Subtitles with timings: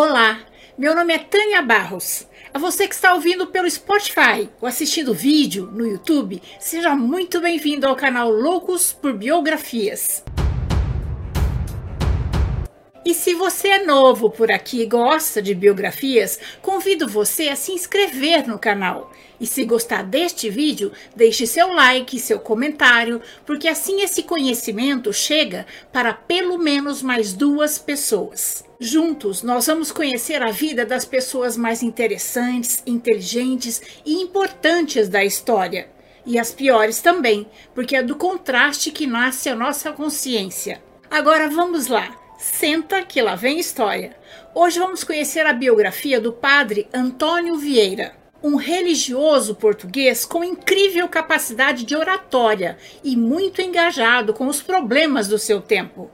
[0.00, 0.38] Olá,
[0.78, 2.24] meu nome é Tânia Barros.
[2.54, 7.84] A você que está ouvindo pelo Spotify ou assistindo vídeo no YouTube, seja muito bem-vindo
[7.84, 10.22] ao canal Loucos por Biografias.
[13.04, 17.72] E se você é novo por aqui e gosta de biografias, convido você a se
[17.72, 19.10] inscrever no canal.
[19.40, 25.64] E se gostar deste vídeo, deixe seu like, seu comentário, porque assim esse conhecimento chega
[25.92, 28.64] para pelo menos mais duas pessoas.
[28.80, 35.88] Juntos, nós vamos conhecer a vida das pessoas mais interessantes, inteligentes e importantes da história.
[36.26, 40.82] E as piores também, porque é do contraste que nasce a nossa consciência.
[41.10, 42.27] Agora vamos lá.
[42.38, 44.16] Senta que lá vem história.
[44.54, 51.84] Hoje vamos conhecer a biografia do padre Antônio Vieira, um religioso português com incrível capacidade
[51.84, 56.08] de oratória e muito engajado com os problemas do seu tempo.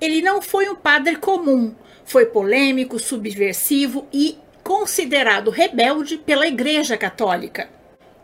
[0.00, 7.68] Ele não foi um padre comum, foi polêmico, subversivo e considerado rebelde pela Igreja Católica.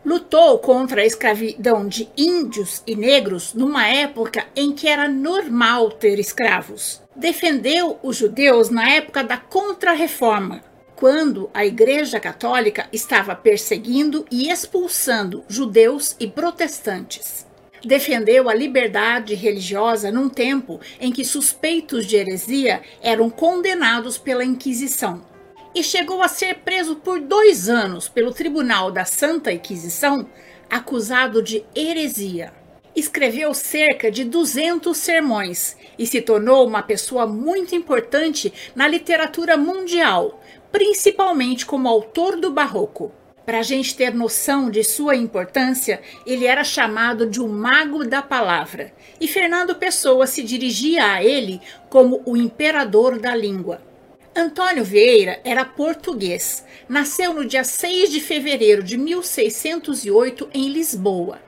[0.03, 6.17] Lutou contra a escravidão de índios e negros numa época em que era normal ter
[6.17, 7.03] escravos.
[7.15, 10.63] Defendeu os judeus na época da Contra-Reforma,
[10.95, 17.45] quando a Igreja Católica estava perseguindo e expulsando judeus e protestantes.
[17.85, 25.29] Defendeu a liberdade religiosa num tempo em que suspeitos de heresia eram condenados pela Inquisição
[25.73, 30.27] e chegou a ser preso por dois anos pelo Tribunal da Santa Inquisição,
[30.69, 32.53] acusado de heresia.
[32.93, 40.41] Escreveu cerca de 200 sermões e se tornou uma pessoa muito importante na literatura mundial,
[40.71, 43.13] principalmente como autor do Barroco.
[43.45, 48.21] Para a gente ter noção de sua importância, ele era chamado de o Mago da
[48.21, 53.90] Palavra, e Fernando Pessoa se dirigia a ele como o imperador da língua.
[54.33, 56.63] Antônio Vieira era português.
[56.87, 61.39] Nasceu no dia 6 de fevereiro de 1608 em Lisboa.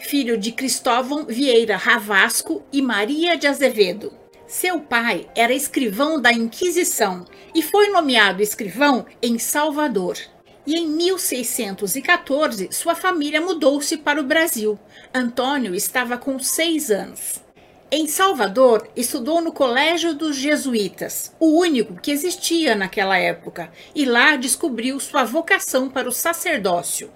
[0.00, 4.10] Filho de Cristóvão Vieira Ravasco e Maria de Azevedo.
[4.46, 10.16] Seu pai era escrivão da Inquisição e foi nomeado escrivão em Salvador.
[10.66, 14.78] E em 1614, sua família mudou-se para o Brasil.
[15.12, 17.42] Antônio estava com seis anos.
[17.92, 24.36] Em Salvador, estudou no Colégio dos Jesuítas, o único que existia naquela época, e lá
[24.36, 27.10] descobriu sua vocação para o sacerdócio.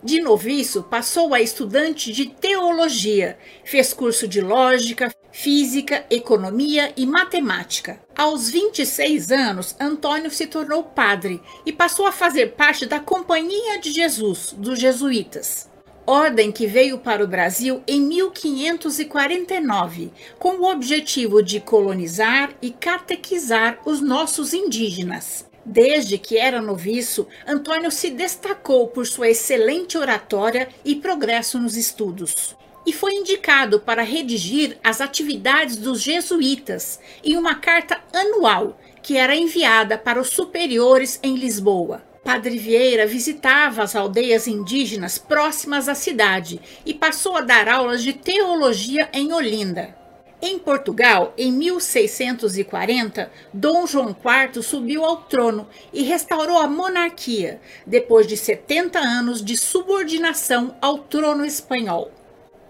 [0.00, 8.00] De noviço, passou a estudante de teologia, fez curso de lógica, física, economia e matemática.
[8.16, 13.90] Aos 26 anos, Antônio se tornou padre e passou a fazer parte da Companhia de
[13.90, 15.68] Jesus, dos Jesuítas
[16.10, 20.10] ordem que veio para o Brasil em 1549,
[20.40, 25.48] com o objetivo de colonizar e catequizar os nossos indígenas.
[25.64, 32.56] Desde que era noviço, Antônio se destacou por sua excelente oratória e progresso nos estudos.
[32.84, 39.36] E foi indicado para redigir as atividades dos jesuítas em uma carta anual que era
[39.36, 42.09] enviada para os superiores em Lisboa.
[42.22, 48.12] Padre Vieira visitava as aldeias indígenas próximas à cidade e passou a dar aulas de
[48.12, 49.96] teologia em Olinda.
[50.42, 58.26] Em Portugal, em 1640, Dom João IV subiu ao trono e restaurou a monarquia, depois
[58.26, 62.10] de 70 anos de subordinação ao trono espanhol.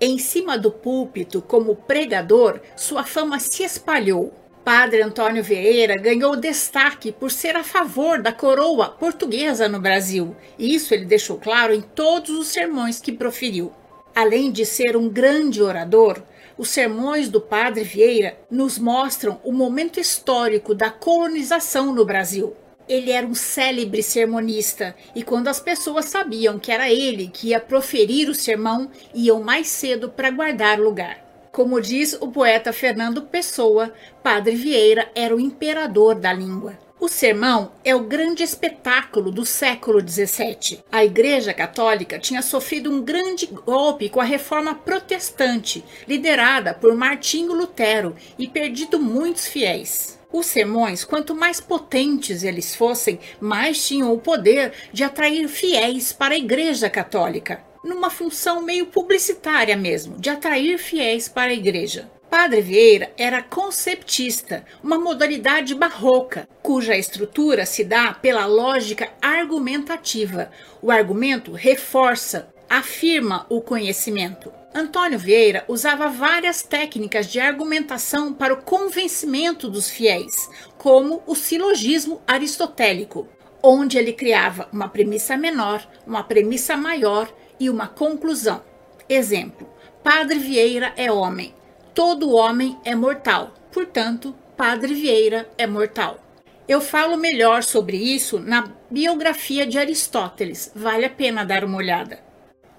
[0.00, 4.32] Em cima do púlpito, como pregador, sua fama se espalhou.
[4.72, 10.36] Padre Antônio Vieira ganhou destaque por ser a favor da coroa portuguesa no Brasil.
[10.56, 13.72] Isso ele deixou claro em todos os sermões que proferiu.
[14.14, 16.22] Além de ser um grande orador,
[16.56, 22.54] os sermões do Padre Vieira nos mostram o momento histórico da colonização no Brasil.
[22.88, 27.58] Ele era um célebre sermonista e quando as pessoas sabiam que era ele que ia
[27.58, 31.29] proferir o sermão, iam mais cedo para guardar lugar.
[31.53, 36.78] Como diz o poeta Fernando Pessoa, Padre Vieira era o imperador da língua.
[37.00, 40.85] O sermão é o grande espetáculo do século XVII.
[40.93, 47.53] A Igreja Católica tinha sofrido um grande golpe com a reforma protestante, liderada por Martinho
[47.53, 50.20] Lutero, e perdido muitos fiéis.
[50.32, 56.35] Os sermões, quanto mais potentes eles fossem, mais tinham o poder de atrair fiéis para
[56.35, 62.11] a Igreja Católica numa função meio publicitária mesmo, de atrair fiéis para a igreja.
[62.31, 70.49] Padre Vieira era conceptista, uma modalidade barroca, cuja estrutura se dá pela lógica argumentativa.
[70.81, 74.53] O argumento reforça, afirma o conhecimento.
[74.73, 80.49] Antônio Vieira usava várias técnicas de argumentação para o convencimento dos fiéis,
[80.79, 83.27] como o silogismo aristotélico,
[83.61, 87.29] onde ele criava uma premissa menor, uma premissa maior
[87.60, 88.64] e uma conclusão.
[89.08, 89.68] Exemplo:
[90.02, 91.54] Padre Vieira é homem,
[91.94, 96.18] todo homem é mortal, portanto, Padre Vieira é mortal.
[96.66, 102.20] Eu falo melhor sobre isso na biografia de Aristóteles, vale a pena dar uma olhada.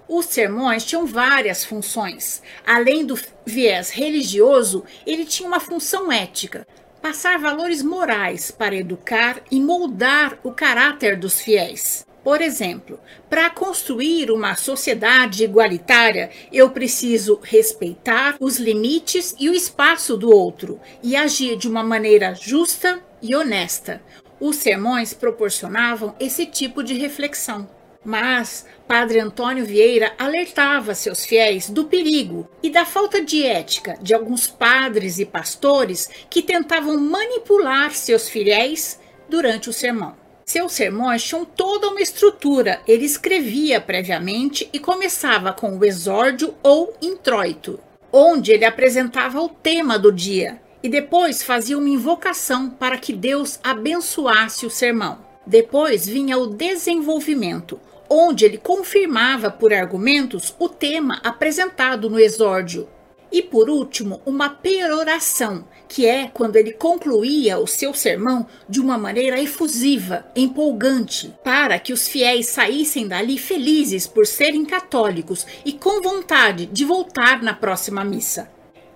[0.08, 2.42] Os sermões tinham várias funções.
[2.66, 6.66] Além do viés religioso, ele tinha uma função ética,
[7.00, 12.06] passar valores morais para educar e moldar o caráter dos fiéis.
[12.22, 20.16] Por exemplo, para construir uma sociedade igualitária, eu preciso respeitar os limites e o espaço
[20.16, 24.00] do outro e agir de uma maneira justa e honesta.
[24.38, 27.68] Os sermões proporcionavam esse tipo de reflexão.
[28.04, 34.12] Mas Padre Antônio Vieira alertava seus fiéis do perigo e da falta de ética de
[34.12, 38.98] alguns padres e pastores que tentavam manipular seus fiéis
[39.28, 40.21] durante o sermão.
[40.44, 42.80] Seus sermões tinham toda uma estrutura.
[42.86, 47.78] Ele escrevia previamente e começava com o exórdio ou introito,
[48.12, 53.58] onde ele apresentava o tema do dia e depois fazia uma invocação para que Deus
[53.62, 55.18] abençoasse o sermão.
[55.46, 57.78] Depois vinha o desenvolvimento,
[58.10, 62.88] onde ele confirmava por argumentos o tema apresentado no exórdio.
[63.32, 68.98] E por último, uma peroração, que é quando ele concluía o seu sermão de uma
[68.98, 76.02] maneira efusiva, empolgante, para que os fiéis saíssem dali felizes por serem católicos e com
[76.02, 78.50] vontade de voltar na próxima missa.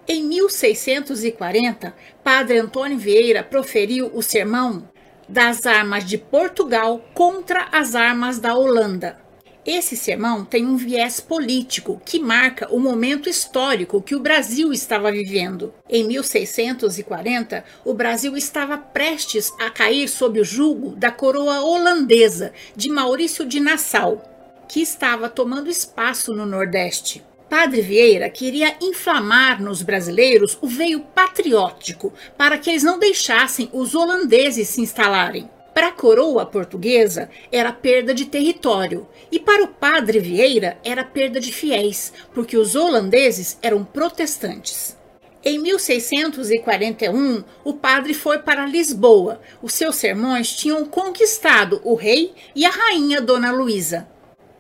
[0.07, 4.87] Em 1640, Padre Antônio Vieira proferiu o sermão
[5.27, 9.26] das armas de Portugal contra as armas da Holanda.
[9.67, 15.11] Esse sermão tem um viés político que marca o momento histórico que o Brasil estava
[15.11, 15.75] vivendo.
[15.91, 22.89] Em 1640, o Brasil estava prestes a cair sob o jugo da coroa holandesa de
[22.89, 24.23] Maurício de Nassau,
[24.69, 27.25] que estava tomando espaço no Nordeste.
[27.51, 33.97] Padre Vieira queria inflamar nos brasileiros o veio patriótico para que eles não deixassem os
[33.97, 35.51] holandeses se instalarem.
[35.77, 41.39] Para a coroa portuguesa era perda de território e para o padre Vieira era perda
[41.39, 44.97] de fiéis, porque os holandeses eram protestantes.
[45.45, 49.39] Em 1641, o padre foi para Lisboa.
[49.61, 54.09] Os seus sermões tinham conquistado o rei e a rainha Dona Luísa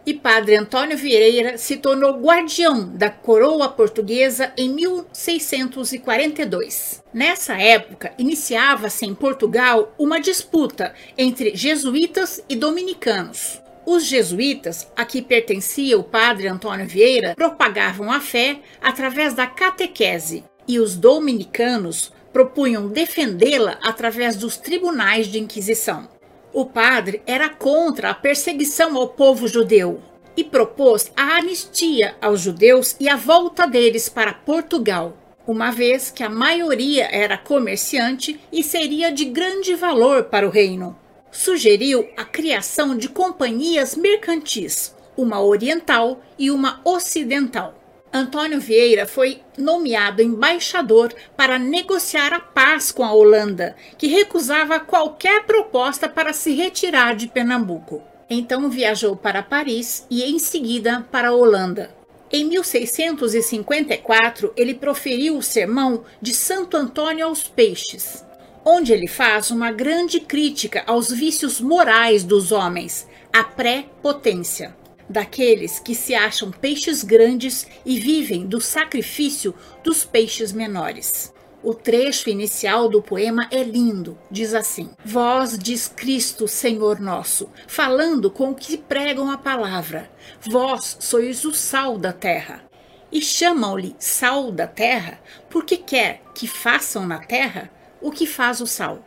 [0.06, 7.02] e Padre Antônio Vieira se tornou guardião da coroa portuguesa em 1642.
[7.12, 13.60] Nessa época, iniciava-se em Portugal uma disputa entre jesuítas e dominicanos.
[13.84, 20.44] Os jesuítas, a que pertencia o padre Antônio Vieira, propagavam a fé através da catequese,
[20.68, 26.08] e os dominicanos propunham defendê-la através dos tribunais de Inquisição.
[26.58, 30.00] O padre era contra a perseguição ao povo judeu
[30.34, 35.14] e propôs a anistia aos judeus e a volta deles para Portugal,
[35.46, 40.98] uma vez que a maioria era comerciante e seria de grande valor para o reino.
[41.30, 47.74] Sugeriu a criação de companhias mercantis, uma oriental e uma ocidental.
[48.16, 55.44] Antônio Vieira foi nomeado embaixador para negociar a paz com a Holanda, que recusava qualquer
[55.44, 58.02] proposta para se retirar de Pernambuco.
[58.30, 61.94] Então viajou para Paris e em seguida para a Holanda.
[62.32, 68.24] Em 1654, ele proferiu o sermão de Santo Antônio aos Peixes,
[68.64, 74.74] onde ele faz uma grande crítica aos vícios morais dos homens, a pré-potência
[75.08, 81.32] daqueles que se acham peixes grandes e vivem do sacrifício dos peixes menores.
[81.62, 88.30] O trecho inicial do poema é lindo, diz assim: Vós diz Cristo, Senhor nosso, falando
[88.30, 90.08] com os que pregam a palavra.
[90.40, 92.62] Vós sois o sal da terra.
[93.10, 97.70] E chamam-lhe sal da terra, porque quer que façam na terra
[98.00, 99.04] o que faz o sal.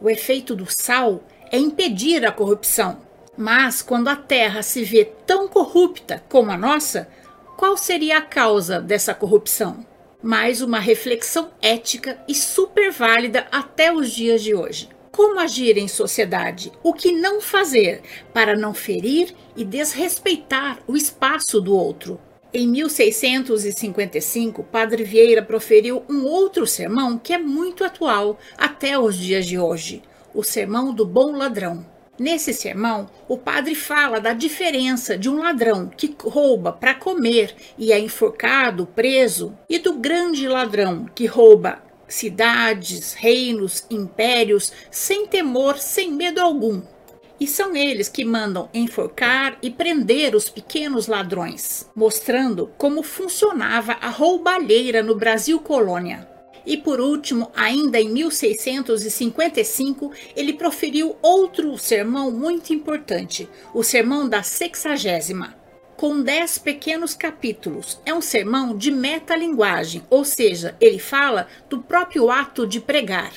[0.00, 3.00] O efeito do sal é impedir a corrupção,
[3.40, 7.08] mas quando a terra se vê tão corrupta como a nossa,
[7.56, 9.82] qual seria a causa dessa corrupção?
[10.22, 14.90] Mais uma reflexão ética e super válida até os dias de hoje.
[15.10, 16.70] Como agir em sociedade?
[16.82, 18.02] O que não fazer
[18.34, 22.20] para não ferir e desrespeitar o espaço do outro?
[22.52, 29.46] Em 1655, Padre Vieira proferiu um outro sermão que é muito atual até os dias
[29.46, 30.02] de hoje:
[30.34, 31.86] o Sermão do Bom Ladrão
[32.20, 37.94] Nesse sermão, o padre fala da diferença de um ladrão que rouba para comer e
[37.94, 46.12] é enforcado, preso, e do grande ladrão que rouba cidades, reinos, impérios, sem temor, sem
[46.12, 46.82] medo algum.
[47.40, 54.10] E são eles que mandam enforcar e prender os pequenos ladrões, mostrando como funcionava a
[54.10, 56.28] roubalheira no Brasil colônia.
[56.66, 64.42] E por último, ainda em 1655, ele proferiu outro sermão muito importante, o Sermão da
[64.42, 65.56] Sexagésima,
[65.96, 68.00] com dez pequenos capítulos.
[68.04, 73.32] É um sermão de metalinguagem, ou seja, ele fala do próprio ato de pregar.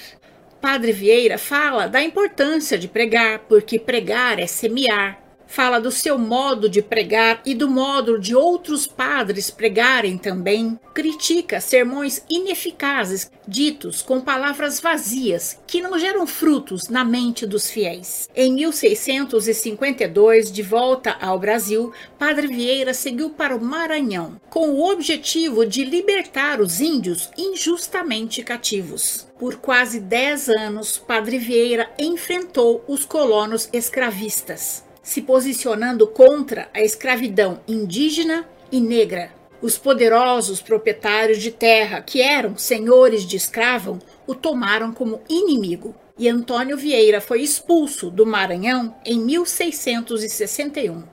[0.62, 5.22] Padre Vieira fala da importância de pregar, porque pregar é semear,
[5.54, 11.62] fala do seu modo de pregar e do modo de outros padres pregarem também, critica
[11.62, 18.28] sermões ineficazes, ditos com palavras vazias, que não geram frutos na mente dos fiéis.
[18.36, 25.68] Em 1652, de volta ao Brasil, Padre Vieira seguiu para o Maranhão, com o objetivo
[25.68, 29.28] de libertar os índios injustamente cativos.
[29.38, 37.60] Por quase dez anos, Padre Vieira enfrentou os colonos escravistas se posicionando contra a escravidão
[37.68, 39.30] indígena e negra.
[39.62, 45.94] Os poderosos proprietários de terra, que eram senhores de escravam, o tomaram como inimigo.
[46.18, 51.04] E Antônio Vieira foi expulso do Maranhão em 1661.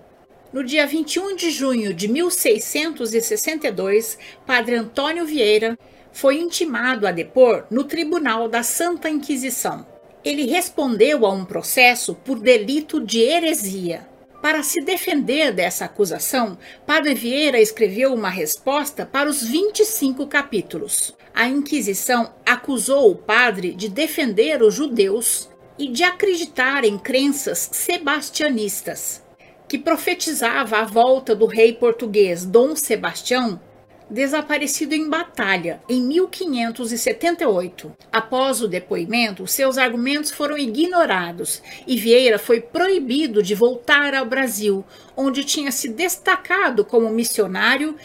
[0.52, 5.78] No dia 21 de junho de 1662, Padre Antônio Vieira
[6.12, 9.86] foi intimado a depor no Tribunal da Santa Inquisição
[10.24, 14.08] ele respondeu a um processo por delito de heresia.
[14.42, 21.14] Para se defender dessa acusação, Padre Vieira escreveu uma resposta para os 25 capítulos.
[21.34, 25.48] A Inquisição acusou o padre de defender os judeus
[25.78, 29.22] e de acreditar em crenças sebastianistas,
[29.68, 33.60] que profetizava a volta do rei português Dom Sebastião
[34.10, 37.92] desaparecido em batalha em 1578.
[38.12, 44.84] Após o depoimento, seus argumentos foram ignorados e Vieira foi proibido de voltar ao Brasil,
[45.16, 47.96] onde tinha se destacado como missionário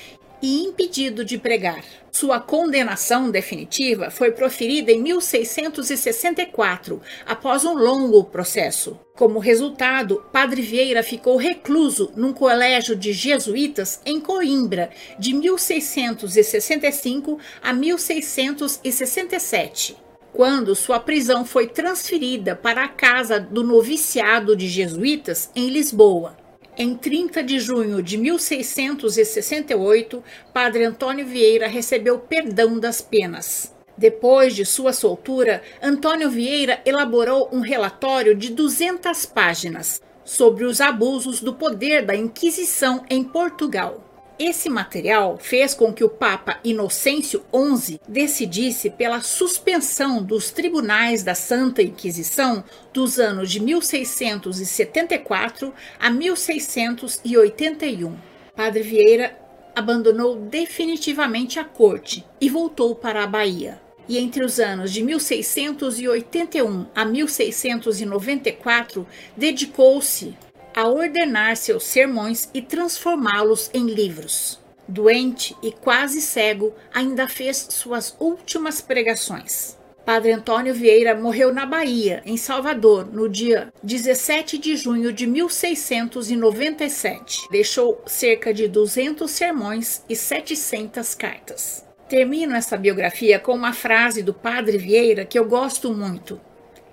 [0.41, 1.83] e impedido de pregar.
[2.11, 8.97] Sua condenação definitiva foi proferida em 1664, após um longo processo.
[9.15, 17.73] Como resultado, Padre Vieira ficou recluso num colégio de jesuítas em Coimbra, de 1665 a
[17.73, 26.35] 1667 quando sua prisão foi transferida para a casa do noviciado de jesuítas em Lisboa.
[26.77, 30.22] Em 30 de junho de 1668,
[30.53, 33.74] Padre Antônio Vieira recebeu perdão das penas.
[33.98, 41.39] Depois de sua soltura, Antônio Vieira elaborou um relatório de 200 páginas sobre os abusos
[41.39, 44.04] do poder da Inquisição em Portugal.
[44.37, 51.33] Esse material fez com que o Papa Inocêncio XI decidisse pela suspensão dos tribunais da
[51.33, 52.61] Santa Inquisição
[52.91, 58.13] dos anos de 1674 a 1681.
[58.53, 59.39] Padre Vieira
[59.73, 63.79] abandonou definitivamente a corte e voltou para a Bahia.
[64.07, 70.35] E entre os anos de 1681 a 1694, dedicou-se
[70.75, 74.60] a ordenar seus sermões e transformá-los em livros.
[74.88, 79.75] Doente e quase cego, ainda fez suas últimas pregações.
[80.05, 87.48] Padre Antônio Vieira morreu na Bahia, em Salvador, no dia 17 de junho de 1697.
[87.50, 91.84] Deixou cerca de 200 sermões e 700 cartas.
[92.08, 96.39] Termino essa biografia com uma frase do Padre Vieira que eu gosto muito: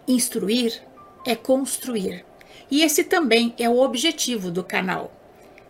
[0.08, 0.80] Instruir
[1.26, 2.24] é construir.
[2.70, 5.12] E esse também é o objetivo do canal: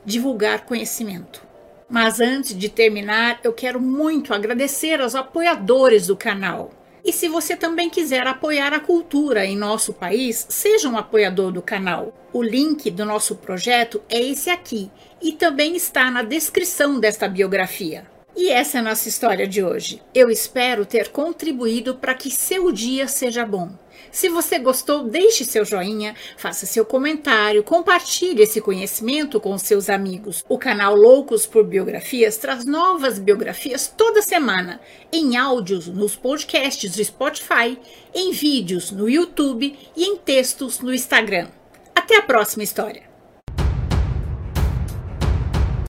[0.04, 1.46] divulgar conhecimento.
[1.88, 6.70] Mas antes de terminar, eu quero muito agradecer aos apoiadores do canal.
[7.04, 11.60] E se você também quiser apoiar a cultura em nosso país, seja um apoiador do
[11.60, 12.14] canal.
[12.32, 18.06] O link do nosso projeto é esse aqui e também está na descrição desta biografia.
[18.34, 20.02] E essa é a nossa história de hoje.
[20.14, 23.70] Eu espero ter contribuído para que seu dia seja bom.
[24.10, 30.44] Se você gostou, deixe seu joinha, faça seu comentário, compartilhe esse conhecimento com seus amigos.
[30.48, 34.80] O canal Loucos por Biografias traz novas biografias toda semana,
[35.12, 37.78] em áudios nos podcasts do Spotify,
[38.14, 41.48] em vídeos no YouTube e em textos no Instagram.
[41.94, 43.11] Até a próxima história!